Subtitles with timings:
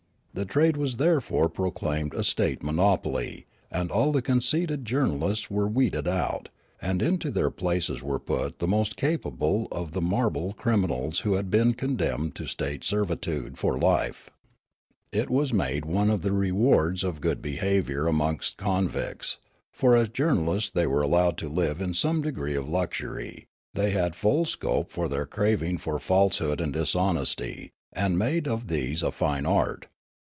[0.33, 6.07] The trade was therefore proclaimed a state monopoly, and all the conceited journalists were weeded
[6.07, 6.47] out;
[6.81, 11.51] and into their places were put the most capable of the marble criminals who had
[11.51, 14.29] been condemned to state servitude for life.
[15.11, 19.37] It was made one of the rewards of good be haviour amongst convicts;
[19.69, 24.15] for as journalists they were allowed to live in some degree of luxury; they had
[24.15, 29.45] full scope for their craving for falsehood and dishonesty, and made of these a fine
[29.45, 29.87] art.